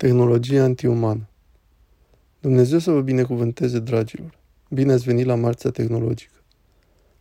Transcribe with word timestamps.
Tehnologie 0.00 0.60
antiumană 0.60 1.28
Dumnezeu 2.40 2.78
să 2.78 2.90
vă 2.90 3.00
binecuvânteze, 3.00 3.78
dragilor! 3.78 4.38
Bine 4.70 4.92
ați 4.92 5.04
venit 5.04 5.26
la 5.26 5.34
Marțea 5.34 5.70
Tehnologică. 5.70 6.42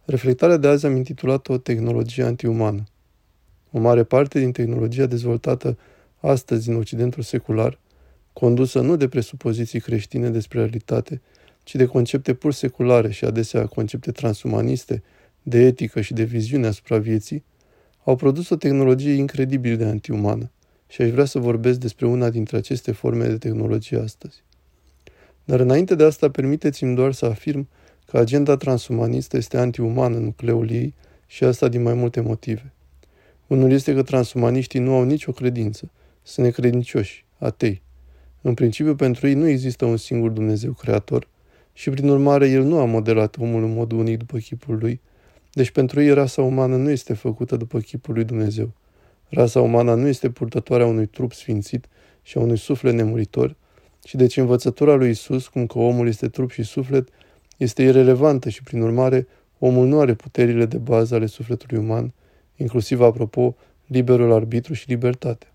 Reflectarea 0.06 0.58
de 0.58 0.68
azi 0.68 0.86
am 0.86 0.96
intitulat-o 0.96 1.58
Tehnologie 1.58 2.24
antiumană. 2.24 2.84
O 3.72 3.80
mare 3.80 4.04
parte 4.04 4.40
din 4.40 4.52
tehnologia 4.52 5.06
dezvoltată 5.06 5.78
astăzi 6.20 6.70
în 6.70 6.76
Occidentul 6.76 7.24
secular, 7.24 7.80
condusă 8.34 8.82
nu 8.82 8.96
de 8.96 9.08
presupoziții 9.08 9.80
creștine 9.80 10.30
despre 10.30 10.60
realitate, 10.60 11.22
ci 11.64 11.76
de 11.76 11.86
concepte 11.86 12.34
pur 12.34 12.54
seculare 12.54 13.12
și 13.12 13.26
adesea 13.26 13.66
concepte 13.66 14.12
transumaniste, 14.12 15.04
de 15.44 15.66
etică 15.66 16.02
și 16.02 16.14
de 16.14 16.24
viziune 16.24 16.68
asupra 16.68 16.98
vieții, 16.98 17.44
au 18.04 18.16
produs 18.16 18.50
o 18.50 18.56
tehnologie 18.56 19.14
incredibil 19.14 19.78
de 19.78 19.86
antiumană 19.86 20.52
și 20.90 21.02
aș 21.02 21.10
vrea 21.10 21.26
să 21.26 21.40
vorbesc 21.40 21.80
despre 21.80 22.06
una 22.06 22.30
dintre 22.30 22.58
aceste 22.58 22.92
forme 22.92 23.28
de 23.28 23.38
tehnologie 23.38 24.00
astăzi. 24.00 24.44
Dar 25.46 25.60
înainte 25.60 25.96
de 25.96 26.04
asta, 26.04 26.30
permiteți-mi 26.30 26.96
doar 26.96 27.14
să 27.14 27.26
afirm 27.26 27.68
că 28.06 28.18
agenda 28.18 28.58
transumanistă 28.58 29.38
este 29.38 29.58
antiumană 29.58 30.18
în 30.18 30.24
nucleul 30.24 30.72
ei 30.72 30.94
și 31.28 31.44
asta 31.44 31.68
din 31.68 31.82
mai 31.82 31.94
multe 31.94 32.20
motive. 32.20 32.74
Unul 33.48 33.72
este 33.72 33.94
că 33.94 34.04
transumaniștii 34.04 34.80
nu 34.80 34.96
au 34.96 35.04
nicio 35.04 35.32
credință, 35.32 35.92
sunt 36.24 36.46
necredincioși, 36.46 37.26
atei. 37.38 37.82
În 38.42 38.54
principiu, 38.54 38.96
pentru 38.96 39.28
ei 39.28 39.34
nu 39.34 39.48
există 39.48 39.86
un 39.86 39.98
singur 39.98 40.30
Dumnezeu 40.30 40.72
creator 40.72 41.28
și, 41.74 41.90
prin 41.90 42.10
urmare, 42.10 42.50
el 42.50 42.64
nu 42.64 42.80
a 42.80 42.86
modelat 42.86 43.38
omul 43.40 43.64
în 43.64 43.74
mod 43.74 43.92
unic 43.92 44.18
după 44.18 44.38
chipul 44.38 44.78
lui, 44.78 45.02
deci 45.52 45.72
pentru 45.72 46.02
ei 46.02 46.14
rasa 46.14 46.42
umană 46.42 46.76
nu 46.76 46.90
este 46.90 47.14
făcută 47.14 47.56
după 47.56 47.80
chipul 47.80 48.14
lui 48.14 48.24
Dumnezeu. 48.24 48.72
Rasa 49.30 49.62
umană 49.62 49.94
nu 49.94 50.08
este 50.08 50.30
purtătoarea 50.30 50.86
unui 50.86 51.06
trup 51.06 51.34
sfințit 51.34 51.86
și 52.22 52.38
a 52.38 52.42
unui 52.42 52.58
suflet 52.58 52.94
nemuritor, 52.94 53.56
și 54.04 54.18
deci 54.18 54.38
învățătura 54.38 54.96
lui 54.96 55.10
Isus, 55.10 55.48
cum 55.48 55.66
că 55.66 55.80
omul 55.80 56.08
este 56.08 56.28
trup 56.28 56.52
și 56.52 56.64
suflet, 56.64 57.10
este 57.58 57.84
irelevantă 57.84 58.50
și, 58.50 58.64
prin 58.64 58.82
urmare, 58.82 59.28
omul 59.60 59.88
nu 59.88 60.00
are 60.00 60.14
puterile 60.14 60.66
de 60.66 60.78
bază 60.78 61.16
ale 61.16 61.26
sufletului 61.26 61.84
uman, 61.84 62.14
inclusiv, 62.56 63.02
apropo, 63.02 63.56
liberul 63.88 64.32
arbitru 64.32 64.74
și 64.74 64.90
libertate. 64.90 65.48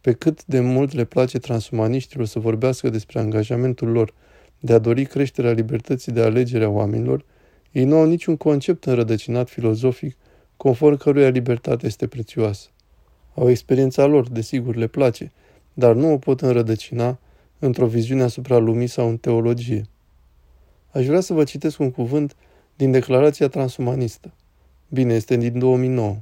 Pe 0.00 0.12
cât 0.12 0.44
de 0.44 0.60
mult 0.60 0.92
le 0.92 1.04
place 1.04 1.38
transumaniștilor 1.38 2.26
să 2.26 2.38
vorbească 2.38 2.88
despre 2.88 3.18
angajamentul 3.18 3.88
lor 3.88 4.14
de 4.60 4.72
a 4.72 4.78
dori 4.78 5.04
creșterea 5.04 5.52
libertății 5.52 6.12
de 6.12 6.22
alegere 6.22 6.64
a 6.64 6.68
oamenilor, 6.68 7.24
ei 7.70 7.84
nu 7.84 7.96
au 7.96 8.06
niciun 8.06 8.36
concept 8.36 8.84
înrădăcinat 8.84 9.48
filozofic 9.48 10.16
conform 10.62 10.96
căruia 10.96 11.28
libertatea 11.28 11.88
este 11.88 12.06
prețioasă. 12.06 12.68
Au 13.34 13.50
experiența 13.50 14.04
lor, 14.04 14.28
desigur, 14.28 14.74
le 14.74 14.86
place, 14.86 15.32
dar 15.72 15.94
nu 15.94 16.12
o 16.12 16.18
pot 16.18 16.40
înrădăcina 16.40 17.18
într-o 17.58 17.86
viziune 17.86 18.22
asupra 18.22 18.58
lumii 18.58 18.86
sau 18.86 19.08
în 19.08 19.16
teologie. 19.16 19.86
Aș 20.90 21.06
vrea 21.06 21.20
să 21.20 21.32
vă 21.32 21.44
citesc 21.44 21.78
un 21.78 21.90
cuvânt 21.90 22.36
din 22.76 22.90
declarația 22.90 23.48
transumanistă. 23.48 24.32
Bine, 24.88 25.14
este 25.14 25.36
din 25.36 25.58
2009. 25.58 26.16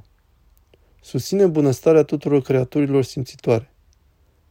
Susține 1.01 1.47
bunăstarea 1.47 2.03
tuturor 2.03 2.41
creaturilor 2.41 3.03
simțitoare. 3.03 3.71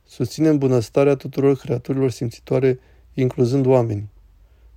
Susținem 0.06 0.58
bunăstarea 0.58 1.14
tuturor 1.14 1.56
creaturilor 1.56 2.10
simțitoare, 2.10 2.78
incluzând 3.14 3.66
oamenii. 3.66 4.08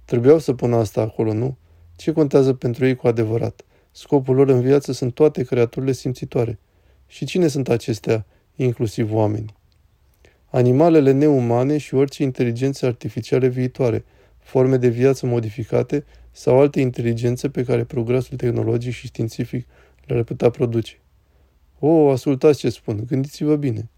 Trebuiau 0.06 0.40
să 0.40 0.54
pună 0.54 0.76
asta 0.76 1.02
acolo, 1.02 1.34
nu? 1.34 1.58
Ce 1.96 2.12
contează 2.12 2.54
pentru 2.54 2.86
ei 2.86 2.96
cu 2.96 3.08
adevărat? 3.08 3.64
Scopul 3.96 4.36
lor 4.36 4.50
în 4.50 4.62
viață 4.62 4.92
sunt 4.92 5.14
toate 5.14 5.44
creaturile 5.44 5.92
simțitoare. 5.92 6.60
Și 7.08 7.26
cine 7.26 7.48
sunt 7.48 7.70
acestea, 7.70 8.26
inclusiv 8.56 9.14
oamenii? 9.14 9.56
Animalele 10.50 11.12
neumane 11.12 11.78
și 11.78 11.96
orice 11.96 12.24
inteligențe 12.24 12.86
artificiale 12.86 13.48
viitoare, 13.48 14.06
forme 14.40 14.78
de 14.78 14.88
viață 14.88 15.26
modificate 15.26 16.06
sau 16.32 16.60
alte 16.60 16.80
inteligențe 16.80 17.50
pe 17.50 17.64
care 17.64 17.84
progresul 17.84 18.38
tehnologic 18.38 18.94
și 18.94 19.06
științific 19.06 19.68
le-ar 20.06 20.24
putea 20.24 20.50
produce. 20.50 21.00
O, 21.80 22.10
ascultați 22.10 22.60
ce 22.60 22.70
spun, 22.70 23.04
gândiți-vă 23.08 23.56
bine. 23.56 23.90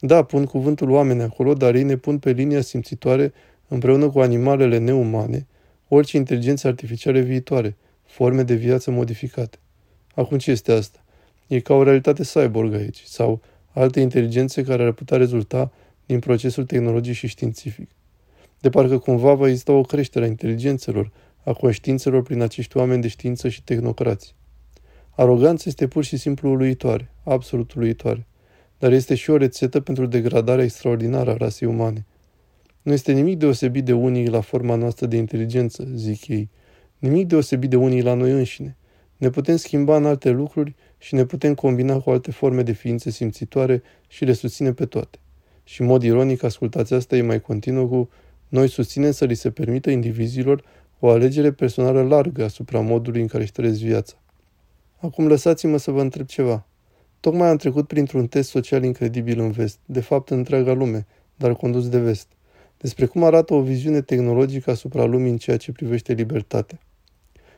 Da, 0.00 0.22
pun 0.22 0.44
cuvântul 0.44 0.90
oameni 0.90 1.22
acolo, 1.22 1.54
dar 1.54 1.74
ei 1.74 1.82
ne 1.82 1.96
pun 1.96 2.18
pe 2.18 2.30
linia 2.30 2.60
simțitoare 2.60 3.32
împreună 3.68 4.10
cu 4.10 4.20
animalele 4.20 4.78
neumane, 4.78 5.46
orice 5.88 6.16
inteligențe 6.16 6.66
artificiale 6.66 7.20
viitoare, 7.20 7.76
forme 8.14 8.42
de 8.42 8.54
viață 8.54 8.90
modificate. 8.90 9.58
Acum 10.14 10.38
ce 10.38 10.50
este 10.50 10.72
asta? 10.72 11.04
E 11.46 11.60
ca 11.60 11.74
o 11.74 11.82
realitate 11.82 12.22
cyborg 12.22 12.74
aici, 12.74 13.02
sau 13.04 13.40
alte 13.72 14.00
inteligențe 14.00 14.62
care 14.62 14.82
ar 14.82 14.92
putea 14.92 15.16
rezulta 15.16 15.72
din 16.06 16.18
procesul 16.18 16.64
tehnologic 16.64 17.14
și 17.14 17.26
științific. 17.26 17.90
De 18.60 18.70
parcă 18.70 18.98
cumva 18.98 19.34
va 19.34 19.48
exista 19.48 19.72
o 19.72 19.80
creștere 19.80 20.24
a 20.24 20.28
inteligențelor, 20.28 21.12
a 21.44 21.52
conștiințelor 21.52 22.22
prin 22.22 22.40
acești 22.40 22.76
oameni 22.76 23.02
de 23.02 23.08
știință 23.08 23.48
și 23.48 23.62
tehnocrați. 23.62 24.34
Aroganța 25.10 25.64
este 25.66 25.86
pur 25.88 26.04
și 26.04 26.16
simplu 26.16 26.50
uluitoare, 26.50 27.10
absolut 27.24 27.72
uluitoare, 27.72 28.26
dar 28.78 28.92
este 28.92 29.14
și 29.14 29.30
o 29.30 29.36
rețetă 29.36 29.80
pentru 29.80 30.06
degradarea 30.06 30.64
extraordinară 30.64 31.30
a 31.30 31.36
rasei 31.36 31.68
umane. 31.68 32.06
Nu 32.82 32.92
este 32.92 33.12
nimic 33.12 33.38
deosebit 33.38 33.84
de 33.84 33.92
unic 33.92 34.30
la 34.30 34.40
forma 34.40 34.74
noastră 34.74 35.06
de 35.06 35.16
inteligență, 35.16 35.88
zic 35.94 36.28
ei, 36.28 36.50
nimic 37.04 37.26
deosebit 37.26 37.70
de 37.70 37.76
unic 37.76 38.02
la 38.02 38.14
noi 38.14 38.30
înșine. 38.30 38.76
Ne 39.16 39.30
putem 39.30 39.56
schimba 39.56 39.96
în 39.96 40.06
alte 40.06 40.30
lucruri 40.30 40.74
și 40.98 41.14
ne 41.14 41.24
putem 41.24 41.54
combina 41.54 41.98
cu 41.98 42.10
alte 42.10 42.30
forme 42.30 42.62
de 42.62 42.72
ființe 42.72 43.10
simțitoare 43.10 43.82
și 44.08 44.24
le 44.24 44.32
susține 44.32 44.72
pe 44.72 44.86
toate. 44.86 45.18
Și 45.64 45.80
în 45.80 45.86
mod 45.86 46.02
ironic, 46.02 46.42
ascultați 46.42 46.94
asta, 46.94 47.16
e 47.16 47.22
mai 47.22 47.40
continuă 47.40 47.86
cu 47.86 48.08
noi 48.48 48.68
susținem 48.68 49.10
să 49.10 49.24
li 49.24 49.34
se 49.34 49.50
permită 49.50 49.90
indivizilor 49.90 50.64
o 50.98 51.08
alegere 51.08 51.52
personală 51.52 52.02
largă 52.02 52.44
asupra 52.44 52.80
modului 52.80 53.20
în 53.20 53.26
care 53.26 53.42
își 53.42 53.52
trăiesc 53.52 53.80
viața. 53.80 54.14
Acum 54.96 55.26
lăsați-mă 55.26 55.76
să 55.76 55.90
vă 55.90 56.00
întreb 56.00 56.26
ceva. 56.26 56.66
Tocmai 57.20 57.48
am 57.48 57.56
trecut 57.56 57.86
printr-un 57.86 58.26
test 58.26 58.48
social 58.48 58.84
incredibil 58.84 59.40
în 59.40 59.50
vest, 59.50 59.78
de 59.84 60.00
fapt 60.00 60.30
în 60.30 60.38
întreaga 60.38 60.72
lume, 60.72 61.06
dar 61.36 61.54
condus 61.54 61.88
de 61.88 61.98
vest, 61.98 62.28
despre 62.78 63.06
cum 63.06 63.24
arată 63.24 63.54
o 63.54 63.62
viziune 63.62 64.00
tehnologică 64.00 64.70
asupra 64.70 65.04
lumii 65.04 65.30
în 65.30 65.36
ceea 65.36 65.56
ce 65.56 65.72
privește 65.72 66.12
libertatea. 66.12 66.78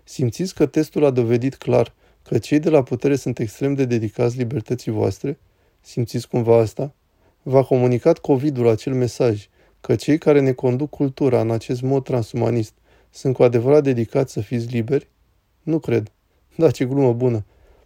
Simțiți 0.09 0.55
că 0.55 0.67
testul 0.67 1.05
a 1.05 1.11
dovedit 1.11 1.57
clar 1.57 1.95
că 2.23 2.39
cei 2.39 2.59
de 2.59 2.71
la 2.71 2.83
putere 2.83 3.17
sunt 3.17 3.39
extrem 3.39 3.75
de 3.75 3.85
dedicați 3.85 4.37
libertății 4.37 4.93
voastre? 4.93 5.39
Simțiți 5.81 6.29
cumva 6.29 6.59
asta? 6.59 6.95
V-a 7.43 7.63
comunicat 7.63 8.19
COVID-ul 8.19 8.69
acel 8.69 8.95
mesaj 8.95 9.49
că 9.81 9.95
cei 9.95 10.19
care 10.19 10.41
ne 10.41 10.53
conduc 10.53 10.91
cultura 10.91 11.41
în 11.41 11.51
acest 11.51 11.83
mod 11.83 12.05
transumanist 12.05 12.73
sunt 13.11 13.35
cu 13.35 13.43
adevărat 13.43 13.83
dedicați 13.83 14.33
să 14.33 14.41
fiți 14.41 14.67
liberi? 14.67 15.09
Nu 15.63 15.79
cred. 15.79 16.13
Da, 16.57 16.71
ce 16.71 16.85
glumă 16.85 17.13
bună. 17.13 17.45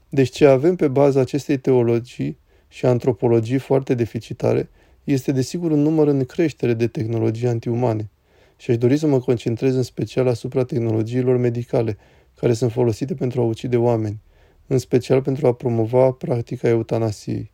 Deci 0.09 0.31
ce 0.31 0.47
avem 0.47 0.77
pe 0.77 0.89
baza 0.89 1.21
acestei 1.21 1.59
teologii 1.59 2.39
și 2.69 2.87
antropologii 2.87 3.59
foarte 3.59 3.95
deficitare 3.95 4.69
este 5.05 5.33
desigur 5.33 5.71
un 5.71 5.81
număr 5.83 6.07
în 6.07 6.25
creștere 6.25 6.75
de 6.75 6.87
tehnologii 6.87 7.49
antiumane. 7.49 8.11
Și 8.61 8.71
aș 8.71 8.79
dori 8.79 8.97
să 8.97 9.07
mă 9.07 9.21
concentrez 9.21 9.75
în 9.75 9.83
special 9.83 10.29
asupra 10.29 10.65
tehnologiilor 10.65 11.37
medicale, 11.37 11.97
care 12.35 12.53
sunt 12.53 12.73
folosite 12.73 13.15
pentru 13.15 13.41
a 13.41 13.45
ucide 13.45 13.77
oameni, 13.77 14.23
în 14.67 14.79
special 14.79 15.23
pentru 15.23 15.47
a 15.47 15.55
promova 15.55 16.11
practica 16.11 16.69
eutanasiei. 16.69 17.53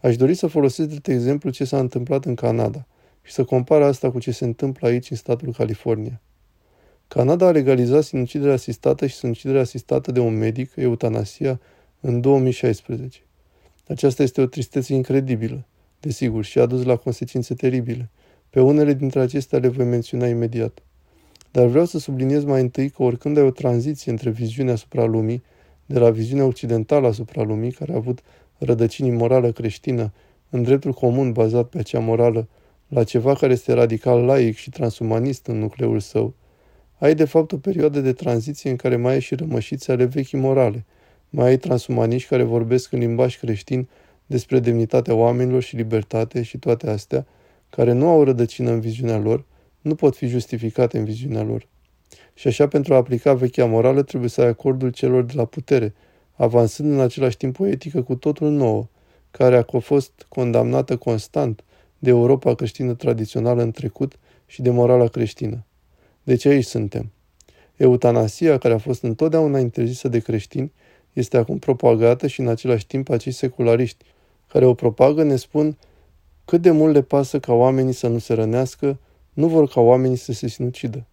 Aș 0.00 0.16
dori 0.16 0.34
să 0.34 0.46
folosesc 0.46 0.88
de 0.88 1.12
exemplu 1.12 1.50
ce 1.50 1.64
s-a 1.64 1.78
întâmplat 1.78 2.24
în 2.24 2.34
Canada 2.34 2.86
și 3.22 3.32
să 3.32 3.44
compar 3.44 3.82
asta 3.82 4.10
cu 4.10 4.18
ce 4.18 4.30
se 4.30 4.44
întâmplă 4.44 4.88
aici 4.88 5.10
în 5.10 5.16
statul 5.16 5.52
California. 5.52 6.20
Canada 7.08 7.46
a 7.46 7.50
legalizat 7.50 8.02
sinuciderea 8.02 8.54
asistată 8.54 9.06
și 9.06 9.14
sinuciderea 9.14 9.60
asistată 9.60 10.12
de 10.12 10.20
un 10.20 10.38
medic, 10.38 10.72
eutanasia, 10.76 11.60
în 12.00 12.20
2016. 12.20 13.20
Aceasta 13.88 14.22
este 14.22 14.40
o 14.40 14.46
tristețe 14.46 14.94
incredibilă, 14.94 15.66
desigur, 16.00 16.44
și 16.44 16.58
a 16.58 16.66
dus 16.66 16.84
la 16.84 16.96
consecințe 16.96 17.54
teribile. 17.54 18.10
Pe 18.50 18.60
unele 18.60 18.92
dintre 18.92 19.20
acestea 19.20 19.58
le 19.58 19.68
voi 19.68 19.84
menționa 19.84 20.26
imediat. 20.26 20.82
Dar 21.50 21.66
vreau 21.66 21.84
să 21.84 21.98
subliniez 21.98 22.44
mai 22.44 22.60
întâi 22.60 22.90
că 22.90 23.02
oricând 23.02 23.36
ai 23.36 23.42
o 23.42 23.50
tranziție 23.50 24.10
între 24.10 24.30
viziunea 24.30 24.72
asupra 24.72 25.04
lumii, 25.04 25.42
de 25.86 25.98
la 25.98 26.10
viziunea 26.10 26.44
occidentală 26.44 27.06
asupra 27.06 27.42
lumii, 27.42 27.72
care 27.72 27.92
a 27.92 27.96
avut 27.96 28.18
rădăcinii 28.58 29.10
morală 29.10 29.52
creștină, 29.52 30.12
în 30.50 30.62
dreptul 30.62 30.92
comun 30.92 31.32
bazat 31.32 31.68
pe 31.68 31.78
acea 31.78 31.98
morală, 31.98 32.48
la 32.88 33.04
ceva 33.04 33.34
care 33.34 33.52
este 33.52 33.72
radical 33.72 34.24
laic 34.24 34.56
și 34.56 34.70
transumanist 34.70 35.46
în 35.46 35.58
nucleul 35.58 36.00
său, 36.00 36.34
ai 36.98 37.14
de 37.14 37.24
fapt 37.24 37.52
o 37.52 37.56
perioadă 37.56 38.00
de 38.00 38.12
tranziție 38.12 38.70
în 38.70 38.76
care 38.76 38.96
mai 38.96 39.12
ai 39.12 39.20
și 39.20 39.34
rămășiți 39.34 39.90
ale 39.90 40.04
vechii 40.04 40.38
morale, 40.38 40.84
mai 41.30 41.46
ai 41.46 41.56
transumaniști 41.56 42.28
care 42.28 42.42
vorbesc 42.42 42.92
în 42.92 42.98
limbaj 42.98 43.38
creștin 43.38 43.88
despre 44.26 44.58
demnitatea 44.58 45.14
oamenilor 45.14 45.62
și 45.62 45.76
libertate 45.76 46.42
și 46.42 46.58
toate 46.58 46.90
astea, 46.90 47.26
care 47.70 47.92
nu 47.92 48.08
au 48.08 48.24
rădăcină 48.24 48.70
în 48.70 48.80
viziunea 48.80 49.18
lor, 49.18 49.44
nu 49.80 49.94
pot 49.94 50.16
fi 50.16 50.26
justificate 50.26 50.98
în 50.98 51.04
viziunea 51.04 51.42
lor. 51.42 51.68
Și 52.34 52.48
așa, 52.48 52.68
pentru 52.68 52.94
a 52.94 52.96
aplica 52.96 53.34
vechea 53.34 53.64
morală, 53.66 54.02
trebuie 54.02 54.30
să 54.30 54.40
ai 54.40 54.46
acordul 54.46 54.90
celor 54.90 55.22
de 55.22 55.32
la 55.36 55.44
putere, 55.44 55.94
avansând 56.32 56.92
în 56.92 57.00
același 57.00 57.36
timp 57.36 57.60
o 57.60 57.66
etică 57.66 58.02
cu 58.02 58.14
totul 58.14 58.50
nouă, 58.50 58.88
care 59.30 59.56
a 59.56 59.78
fost 59.78 60.26
condamnată 60.28 60.96
constant 60.96 61.64
de 61.98 62.10
Europa 62.10 62.54
creștină 62.54 62.94
tradițională 62.94 63.62
în 63.62 63.70
trecut 63.70 64.18
și 64.46 64.62
de 64.62 64.70
morala 64.70 65.06
creștină. 65.06 65.64
Deci 66.22 66.44
aici 66.44 66.64
suntem. 66.64 67.12
Eutanasia, 67.76 68.58
care 68.58 68.74
a 68.74 68.78
fost 68.78 69.02
întotdeauna 69.02 69.58
interzisă 69.58 70.08
de 70.08 70.18
creștini, 70.18 70.72
este 71.12 71.36
acum 71.36 71.58
propagată 71.58 72.26
și 72.26 72.40
în 72.40 72.48
același 72.48 72.86
timp 72.86 73.08
acei 73.08 73.32
seculariști 73.32 74.04
care 74.46 74.64
o 74.64 74.74
propagă 74.74 75.22
ne 75.22 75.36
spun 75.36 75.76
cât 76.50 76.62
de 76.62 76.70
mult 76.70 76.94
le 76.94 77.02
pasă 77.02 77.40
ca 77.40 77.52
oamenii 77.52 77.92
să 77.92 78.08
nu 78.08 78.18
se 78.18 78.34
rănească, 78.34 78.98
nu 79.32 79.48
vor 79.48 79.68
ca 79.68 79.80
oamenii 79.80 80.16
să 80.16 80.32
se 80.32 80.48
sinucidă. 80.48 81.06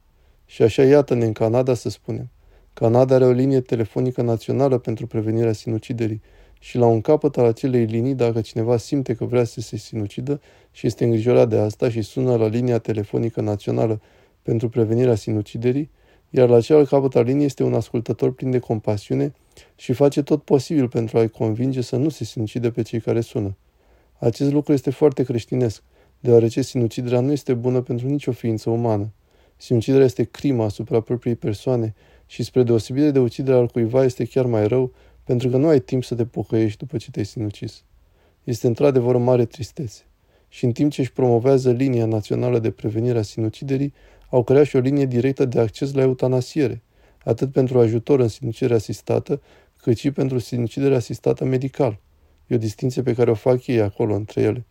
Și 0.46 0.62
așa 0.62 0.84
iată-ne 0.84 1.26
în 1.26 1.32
Canada 1.32 1.74
să 1.74 1.90
spunem. 1.90 2.30
Canada 2.74 3.16
are 3.16 3.26
o 3.26 3.32
linie 3.32 3.62
telefonică 3.62 4.22
națională 4.22 4.78
pentru 4.78 5.08
prevenirea 5.08 5.54
sinuciderii 5.54 6.22
și 6.60 6.78
la 6.78 6.86
un 6.86 7.02
capăt 7.02 7.38
al 7.38 7.46
acelei 7.46 7.86
linii, 7.86 8.14
dacă 8.14 8.42
cineva 8.42 8.78
simte 8.78 9.14
că 9.14 9.26
vrea 9.26 9.44
să 9.44 9.62
se 9.62 9.78
sinucidă 9.78 10.42
și 10.72 10.88
este 10.88 11.04
îngrijorat 11.04 11.50
de 11.50 11.58
asta 11.58 11.90
și 11.90 12.02
sună 12.02 12.36
la 12.36 12.48
linia 12.48 12.78
telefonică 12.78 13.42
națională 13.42 14.02
pentru 14.42 14.70
prevenirea 14.70 15.16
sinuciderii, 15.16 15.90
iar 16.30 16.50
la 16.50 16.62
celălalt 16.62 16.90
capăt 16.90 17.16
al 17.16 17.24
liniei 17.24 17.46
este 17.46 17.64
un 17.64 17.74
ascultător 17.74 18.32
plin 18.32 18.52
de 18.52 18.60
compasiune 18.60 19.34
și 19.76 19.94
face 19.94 20.24
tot 20.24 20.44
posibil 20.44 20.88
pentru 20.88 21.18
a-i 21.18 21.30
convinge 21.30 21.82
să 21.82 21.96
nu 21.96 22.10
se 22.10 22.24
sinucide 22.24 22.72
pe 22.72 22.82
cei 22.82 23.00
care 23.00 23.22
sună. 23.22 23.56
Acest 24.20 24.52
lucru 24.52 24.74
este 24.74 24.90
foarte 24.90 25.24
creștinesc, 25.24 25.84
deoarece 26.20 26.62
sinuciderea 26.62 27.20
nu 27.20 27.32
este 27.32 27.54
bună 27.54 27.82
pentru 27.82 28.08
nicio 28.08 28.32
ființă 28.32 28.70
umană. 28.70 29.12
Sinuciderea 29.58 30.06
este 30.06 30.24
crima 30.24 30.66
asupra 30.66 31.00
propriei 31.00 31.36
persoane 31.36 31.94
și 32.26 32.44
spre 32.44 32.64
deosebire 32.64 33.12
de 33.12 33.20
uciderea 33.20 33.60
al 33.60 33.68
cuiva 33.68 34.04
este 34.04 34.26
chiar 34.26 34.46
mai 34.46 34.68
rău 34.68 34.94
pentru 35.24 35.50
că 35.50 35.58
nu 35.58 35.68
ai 35.68 35.80
timp 35.80 36.04
să 36.04 36.16
te 36.16 36.26
pocăiești 36.26 36.78
după 36.78 36.98
ce 36.98 37.12
te-ai 37.12 37.26
sinucis. 37.26 37.84
Este 38.44 38.68
într-adevăr 38.68 39.16
o 39.16 39.20
mare 39.20 39.46
tristețe. 39.46 40.02
Și 40.50 40.66
în 40.66 40.72
timp 40.72 40.92
ce 40.92 41.02
își 41.02 41.12
promovează 41.12 41.72
linia 41.72 42.06
națională 42.06 42.60
de 42.60 42.72
prevenire 42.72 43.18
a 43.18 43.22
sinuciderii, 43.22 43.94
au 44.30 44.44
creat 44.44 44.66
și 44.66 44.76
o 44.76 44.80
linie 44.80 45.06
directă 45.06 45.46
de 45.46 45.60
acces 45.60 45.94
la 45.94 46.02
eutanasiere, 46.02 46.84
atât 47.24 47.52
pentru 47.52 47.80
ajutor 47.80 48.20
în 48.20 48.28
sinucidere 48.28 48.74
asistată, 48.74 49.42
cât 49.78 49.98
și 49.98 50.12
pentru 50.12 50.38
sinucidere 50.38 50.96
asistată 50.96 51.46
medical. 51.46 52.00
E 52.48 52.56
o 52.56 52.58
distinție 52.58 53.02
pe 53.02 53.14
care 53.14 53.32
o 53.32 53.34
fac 53.34 53.68
ei 53.68 53.82
acolo 53.82 54.16
între 54.16 54.42
ele. 54.42 54.66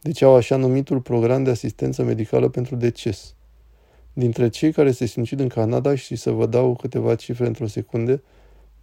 Deci 0.00 0.22
au 0.22 0.34
așa 0.34 0.56
numitul 0.56 1.00
program 1.00 1.44
de 1.44 1.50
asistență 1.50 2.02
medicală 2.02 2.48
pentru 2.48 2.76
deces. 2.76 3.34
Dintre 4.12 4.48
cei 4.48 4.72
care 4.72 4.90
se 4.90 5.06
sinucid 5.06 5.40
în 5.40 5.48
Canada, 5.48 5.94
și 5.94 6.16
să 6.16 6.30
vă 6.30 6.46
dau 6.46 6.74
câteva 6.74 7.14
cifre 7.14 7.46
într-o 7.46 7.66
secundă, 7.66 8.22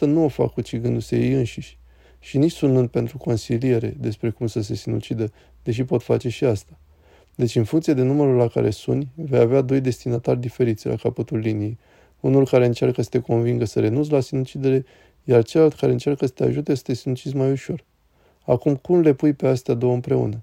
nu 0.00 0.24
o 0.24 0.28
fac 0.28 0.56
ucigându-se 0.56 1.16
ei 1.16 1.32
înșiși 1.32 1.78
și 2.18 2.38
nici 2.38 2.52
sunând 2.52 2.88
pentru 2.88 3.18
consiliere 3.18 3.96
despre 3.98 4.30
cum 4.30 4.46
să 4.46 4.60
se 4.60 4.74
sinucidă, 4.74 5.32
deși 5.62 5.84
pot 5.84 6.02
face 6.02 6.28
și 6.28 6.44
asta. 6.44 6.78
Deci, 7.34 7.56
în 7.56 7.64
funcție 7.64 7.92
de 7.92 8.02
numărul 8.02 8.36
la 8.36 8.48
care 8.48 8.70
suni, 8.70 9.08
vei 9.14 9.40
avea 9.40 9.60
doi 9.60 9.80
destinatari 9.80 10.40
diferiți 10.40 10.86
la 10.86 10.96
capătul 10.96 11.38
liniei. 11.38 11.78
Unul 12.20 12.46
care 12.46 12.66
încearcă 12.66 13.02
să 13.02 13.08
te 13.08 13.20
convingă 13.20 13.64
să 13.64 13.80
renunți 13.80 14.10
la 14.10 14.20
sinucidere, 14.20 14.84
iar 15.30 15.42
celălalt 15.42 15.74
care 15.74 15.92
încearcă 15.92 16.26
să 16.26 16.32
te 16.32 16.44
ajute 16.44 16.74
să 16.74 16.82
te 16.82 16.94
sinucizi 16.94 17.36
mai 17.36 17.50
ușor. 17.50 17.84
Acum, 18.44 18.76
cum 18.76 19.00
le 19.00 19.12
pui 19.12 19.32
pe 19.32 19.46
astea 19.46 19.74
două 19.74 19.94
împreună? 19.94 20.42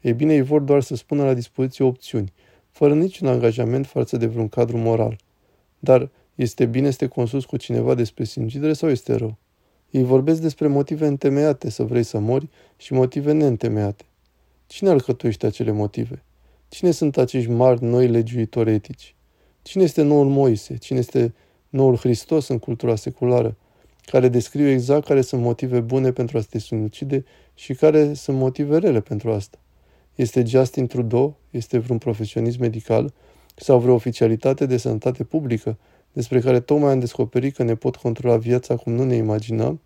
Ei 0.00 0.12
bine, 0.12 0.34
ei 0.34 0.42
vor 0.42 0.60
doar 0.60 0.82
să 0.82 0.96
spună 0.96 1.24
la 1.24 1.34
dispoziție 1.34 1.84
opțiuni, 1.84 2.32
fără 2.70 2.94
niciun 2.94 3.28
angajament 3.28 3.86
față 3.86 4.16
de 4.16 4.26
vreun 4.26 4.48
cadru 4.48 4.76
moral. 4.76 5.16
Dar 5.78 6.08
este 6.34 6.66
bine 6.66 6.90
să 6.90 6.96
te 6.96 7.06
consulți 7.06 7.46
cu 7.46 7.56
cineva 7.56 7.94
despre 7.94 8.24
sinucidere 8.24 8.72
sau 8.72 8.88
este 8.88 9.14
rău? 9.14 9.36
Ei 9.90 10.02
vorbesc 10.02 10.40
despre 10.40 10.66
motive 10.66 11.06
întemeiate 11.06 11.70
să 11.70 11.82
vrei 11.82 12.02
să 12.02 12.18
mori 12.18 12.48
și 12.76 12.92
motive 12.92 13.32
neîntemeiate. 13.32 14.04
Cine 14.66 14.90
alcătuiește 14.90 15.46
acele 15.46 15.70
motive? 15.70 16.22
Cine 16.68 16.90
sunt 16.90 17.16
acești 17.16 17.50
mari 17.50 17.84
noi 17.84 18.08
legiuitori 18.08 18.72
etici? 18.72 19.14
Cine 19.62 19.82
este 19.82 20.02
noul 20.02 20.28
Moise? 20.28 20.76
Cine 20.76 20.98
este 20.98 21.34
noul 21.68 21.96
Hristos 21.96 22.48
în 22.48 22.58
cultura 22.58 22.96
seculară? 22.96 23.56
Care 24.10 24.28
descriu 24.28 24.68
exact 24.68 25.06
care 25.06 25.20
sunt 25.20 25.42
motive 25.42 25.80
bune 25.80 26.12
pentru 26.12 26.38
a 26.38 26.40
te 26.40 26.58
sinucide 26.58 27.24
și 27.54 27.74
care 27.74 28.14
sunt 28.14 28.38
motive 28.38 28.78
rele 28.78 29.00
pentru 29.00 29.32
asta. 29.32 29.58
Este 30.14 30.44
Justin 30.44 30.86
Trudeau? 30.86 31.36
Este 31.50 31.78
vreun 31.78 31.98
profesionist 31.98 32.58
medical? 32.58 33.12
Sau 33.56 33.78
vreo 33.78 33.94
oficialitate 33.94 34.66
de 34.66 34.76
sănătate 34.76 35.24
publică 35.24 35.78
despre 36.12 36.40
care 36.40 36.60
tocmai 36.60 36.90
am 36.90 36.98
descoperit 36.98 37.54
că 37.54 37.62
ne 37.62 37.74
pot 37.74 37.96
controla 37.96 38.36
viața 38.36 38.76
cum 38.76 38.92
nu 38.92 39.04
ne 39.04 39.14
imaginăm? 39.14 39.80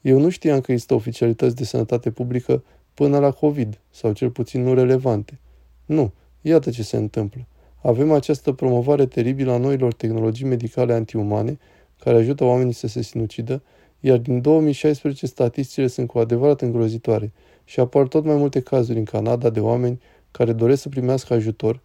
Eu 0.00 0.20
nu 0.20 0.28
știam 0.28 0.60
că 0.60 0.72
există 0.72 0.94
oficialități 0.94 1.56
de 1.56 1.64
sănătate 1.64 2.10
publică 2.10 2.64
până 2.94 3.18
la 3.18 3.30
COVID, 3.30 3.80
sau 3.90 4.12
cel 4.12 4.30
puțin 4.30 4.62
nu 4.62 4.74
relevante. 4.74 5.38
Nu, 5.84 6.12
iată 6.40 6.70
ce 6.70 6.82
se 6.82 6.96
întâmplă. 6.96 7.46
Avem 7.82 8.12
această 8.12 8.52
promovare 8.52 9.06
teribilă 9.06 9.52
a 9.52 9.56
noilor 9.56 9.92
tehnologii 9.92 10.46
medicale 10.46 10.92
antiumane, 10.92 11.58
care 12.00 12.16
ajută 12.16 12.44
oamenii 12.44 12.72
să 12.72 12.86
se 12.86 13.02
sinucidă, 13.02 13.62
iar 14.00 14.18
din 14.18 14.40
2016 14.40 15.26
statisticile 15.26 15.86
sunt 15.86 16.06
cu 16.06 16.18
adevărat 16.18 16.60
îngrozitoare 16.60 17.32
și 17.64 17.80
apar 17.80 18.06
tot 18.06 18.24
mai 18.24 18.36
multe 18.36 18.60
cazuri 18.60 18.98
în 18.98 19.04
Canada 19.04 19.50
de 19.50 19.60
oameni 19.60 20.00
care 20.30 20.52
doresc 20.52 20.82
să 20.82 20.88
primească 20.88 21.34
ajutor, 21.34 21.80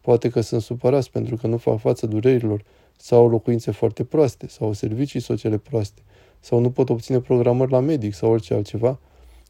poate 0.00 0.28
că 0.28 0.40
sunt 0.40 0.62
supărați 0.62 1.10
pentru 1.10 1.36
că 1.36 1.46
nu 1.46 1.56
fac 1.56 1.78
față 1.78 2.06
durerilor 2.06 2.64
sau 2.96 3.18
au 3.18 3.28
locuințe 3.28 3.70
foarte 3.70 4.04
proaste 4.04 4.48
sau 4.48 4.72
servicii 4.72 5.20
sociale 5.20 5.58
proaste 5.58 6.02
sau 6.40 6.58
nu 6.58 6.70
pot 6.70 6.90
obține 6.90 7.20
programări 7.20 7.70
la 7.70 7.80
medic 7.80 8.14
sau 8.14 8.30
orice 8.30 8.54
altceva 8.54 8.98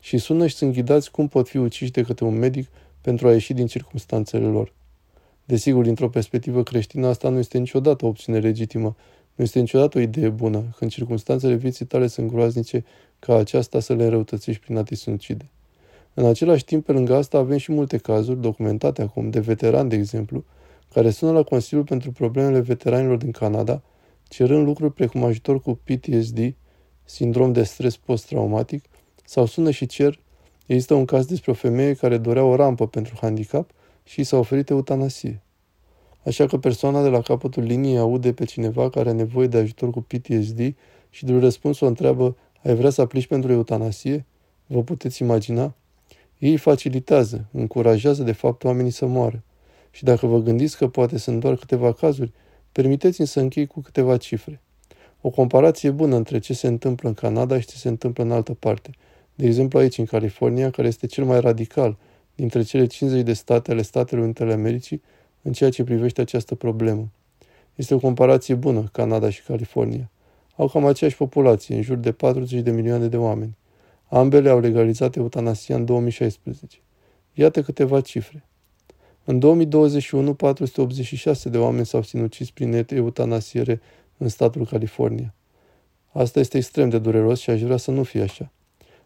și 0.01 0.19
sună 0.19 0.47
și 0.47 0.55
sunt 0.55 0.73
ghidați 0.73 1.11
cum 1.11 1.29
pot 1.29 1.49
fi 1.49 1.57
uciși 1.57 1.91
de 1.91 2.03
către 2.03 2.25
un 2.25 2.39
medic 2.39 2.69
pentru 3.01 3.29
a 3.29 3.33
ieși 3.33 3.53
din 3.53 3.67
circunstanțele 3.67 4.47
lor. 4.47 4.73
Desigur, 5.45 5.85
dintr-o 5.85 6.09
perspectivă 6.09 6.63
creștină, 6.63 7.07
asta 7.07 7.29
nu 7.29 7.39
este 7.39 7.59
niciodată 7.59 8.05
o 8.05 8.09
opțiune 8.09 8.39
legitimă, 8.39 8.97
nu 9.39 9.45
este 9.45 9.59
niciodată 9.61 9.99
o 9.99 10.01
idee 10.01 10.29
bună, 10.29 10.65
când 10.77 10.91
circunstanțele 10.91 11.55
vieții 11.55 11.85
tale 11.85 12.07
sunt 12.07 12.31
groaznice, 12.31 12.85
ca 13.19 13.35
aceasta 13.35 13.81
să 13.81 13.95
le 13.95 14.05
înrăutățești 14.05 14.63
prin 14.63 14.77
a 14.77 14.83
te 14.83 14.95
sinucide. 14.95 15.51
În 16.15 16.25
același 16.25 16.65
timp, 16.65 16.85
pe 16.85 16.93
lângă 16.93 17.15
asta, 17.15 17.39
avem 17.39 17.57
și 17.57 17.73
multe 17.73 17.97
cazuri, 17.97 18.41
documentate 18.41 19.03
acum, 19.03 19.31
de 19.31 19.41
veterani, 19.41 19.89
de 19.89 19.97
exemplu, 19.97 20.45
care 20.93 21.11
sună 21.11 21.33
la 21.33 21.43
Consiliul 21.43 21.85
pentru 21.85 22.13
Problemele 22.13 22.61
Veteranilor 22.61 23.17
din 23.17 23.31
Canada, 23.31 23.83
cerând 24.29 24.67
lucruri 24.67 24.93
precum 24.93 25.25
ajutor 25.25 25.61
cu 25.61 25.81
PTSD, 25.85 26.55
sindrom 27.05 27.53
de 27.53 27.63
stres 27.63 27.97
post-traumatic, 27.97 28.85
sau 29.25 29.47
sună 29.47 29.71
și 29.71 29.87
cer, 29.87 30.21
există 30.67 30.95
un 30.95 31.05
caz 31.05 31.27
despre 31.27 31.51
o 31.51 31.55
femeie 31.55 31.95
care 31.95 32.19
dorea 32.19 32.45
o 32.45 32.55
rampă 32.55 32.87
pentru 32.87 33.15
handicap 33.21 33.71
și 34.05 34.25
s-a 34.25 34.37
oferit 34.37 34.69
eutanasie. 34.69 35.43
Așa 36.25 36.47
că 36.47 36.59
persoana 36.59 37.03
de 37.03 37.09
la 37.09 37.21
capătul 37.21 37.63
liniei 37.63 37.99
aude 37.99 38.33
pe 38.33 38.45
cineva 38.45 38.91
care 38.91 39.09
are 39.09 39.19
nevoie 39.19 39.47
de 39.47 39.59
ajutor 39.59 39.91
cu 39.91 40.01
PTSD 40.01 40.75
și 41.11 41.25
de 41.25 41.39
răspuns 41.39 41.81
o 41.81 41.87
întreabă, 41.87 42.37
ai 42.65 42.75
vrea 42.75 42.91
să 42.91 43.01
aplici 43.01 43.27
pentru 43.27 43.53
eutanasie? 43.53 44.27
Vă 44.67 44.83
puteți 44.83 45.23
imagina? 45.23 45.75
Ei 46.39 46.57
facilitează, 46.57 47.49
încurajează 47.53 48.23
de 48.23 48.33
fapt 48.33 48.65
oamenii 48.65 48.91
să 48.91 49.07
moară. 49.07 49.43
Și 49.91 50.05
dacă 50.05 50.27
vă 50.27 50.39
gândiți 50.39 50.77
că 50.77 50.89
poate 50.89 51.19
sunt 51.19 51.41
doar 51.41 51.57
câteva 51.57 51.93
cazuri, 51.93 52.33
permiteți-mi 52.73 53.27
să 53.27 53.41
închei 53.41 53.67
cu 53.67 53.81
câteva 53.81 54.17
cifre. 54.17 54.61
O 55.21 55.31
comparație 55.31 55.91
bună 55.91 56.17
între 56.17 56.39
ce 56.39 56.55
se 56.55 56.67
întâmplă 56.67 57.09
în 57.09 57.15
Canada 57.15 57.61
și 57.61 57.67
ce 57.67 57.77
se 57.77 57.89
întâmplă 57.89 58.25
în 58.25 58.31
altă 58.31 58.55
parte. 58.55 58.91
De 59.35 59.47
exemplu 59.47 59.79
aici, 59.79 59.99
în 59.99 60.05
California, 60.05 60.71
care 60.71 60.89
este 60.89 61.07
cel 61.07 61.25
mai 61.25 61.41
radical 61.41 61.99
dintre 62.35 62.63
cele 62.63 62.87
50 62.87 63.23
de 63.23 63.33
state 63.33 63.71
ale 63.71 63.83
Statelor 63.83 64.25
Unite 64.25 64.43
ale 64.43 64.53
Americii 64.53 65.03
în 65.49 65.55
ceea 65.55 65.71
ce 65.71 65.85
privește 65.85 66.21
această 66.21 66.55
problemă. 66.55 67.09
Este 67.75 67.95
o 67.95 67.99
comparație 67.99 68.55
bună, 68.55 68.89
Canada 68.93 69.31
și 69.31 69.43
California. 69.43 70.11
Au 70.57 70.69
cam 70.69 70.87
aceeași 70.87 71.17
populație, 71.17 71.77
în 71.77 71.83
jur 71.83 71.97
de 71.97 72.13
40 72.13 72.61
de 72.61 72.71
milioane 72.71 73.07
de 73.07 73.17
oameni. 73.17 73.57
Ambele 74.09 74.49
au 74.49 74.61
legalizat 74.61 75.17
eutanasia 75.17 75.77
în 75.77 75.85
2016. 75.85 76.79
Iată 77.33 77.63
câteva 77.63 78.01
cifre. 78.01 78.45
În 79.25 79.39
2021, 79.39 80.35
486 80.35 81.49
de 81.49 81.59
oameni 81.59 81.87
s-au 81.87 82.03
sinucis 82.03 82.51
prin 82.51 82.87
eutanasiere 82.89 83.81
în 84.17 84.29
statul 84.29 84.67
California. 84.67 85.35
Asta 86.09 86.39
este 86.39 86.57
extrem 86.57 86.89
de 86.89 86.99
dureros 86.99 87.41
și 87.41 87.51
aș 87.51 87.63
vrea 87.63 87.77
să 87.77 87.91
nu 87.91 88.03
fie 88.03 88.23
așa. 88.23 88.53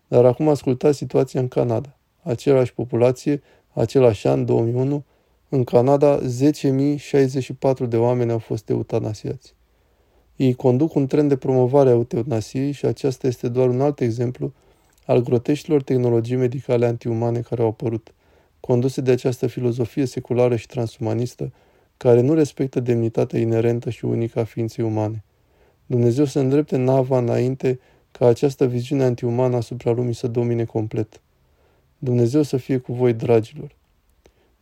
Dar 0.08 0.24
acum 0.24 0.48
ascultați 0.48 0.96
situația 0.96 1.40
în 1.40 1.48
Canada. 1.48 1.96
Același 2.22 2.74
populație, 2.74 3.42
același 3.72 4.26
an, 4.26 4.44
2001, 4.44 5.04
în 5.54 5.64
Canada 5.64 6.20
10.064 6.20 7.88
de 7.88 7.96
oameni 7.96 8.30
au 8.30 8.38
fost 8.38 8.68
eutanasiați. 8.68 9.54
Ei 10.36 10.54
conduc 10.54 10.94
un 10.94 11.06
trend 11.06 11.28
de 11.28 11.36
promovare 11.36 11.88
a 11.88 11.92
eutanasiei 11.92 12.72
și 12.72 12.86
acesta 12.86 13.26
este 13.26 13.48
doar 13.48 13.68
un 13.68 13.80
alt 13.80 14.00
exemplu 14.00 14.52
al 15.06 15.22
groteștilor 15.22 15.82
tehnologii 15.82 16.36
medicale 16.36 16.86
antiumane 16.86 17.40
care 17.40 17.62
au 17.62 17.68
apărut, 17.68 18.14
conduse 18.60 19.00
de 19.00 19.10
această 19.10 19.46
filozofie 19.46 20.04
seculară 20.04 20.56
și 20.56 20.66
transumanistă, 20.66 21.52
care 21.96 22.20
nu 22.20 22.34
respectă 22.34 22.80
demnitatea 22.80 23.38
inerentă 23.38 23.90
și 23.90 24.04
unică 24.04 24.40
a 24.40 24.44
ființei 24.44 24.84
umane. 24.84 25.24
Dumnezeu 25.86 26.24
să 26.24 26.38
îndrepte 26.38 26.76
nava 26.76 27.18
înainte 27.18 27.80
ca 28.10 28.26
această 28.26 28.66
viziune 28.66 29.04
antiumană 29.04 29.56
asupra 29.56 29.90
lumii 29.90 30.14
să 30.14 30.26
domine 30.26 30.64
complet. 30.64 31.20
Dumnezeu 31.98 32.42
să 32.42 32.56
fie 32.56 32.78
cu 32.78 32.92
voi, 32.92 33.12
dragilor. 33.12 33.80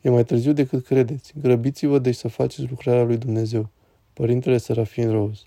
E 0.00 0.10
mai 0.10 0.24
târziu 0.24 0.52
decât 0.52 0.84
credeți. 0.84 1.32
Grăbiți-vă 1.42 1.98
deci 1.98 2.14
să 2.14 2.28
faceți 2.28 2.68
lucrarea 2.70 3.02
lui 3.02 3.16
Dumnezeu. 3.16 3.68
Părintele 4.12 4.58
Serafin 4.58 5.10
Rose 5.10 5.42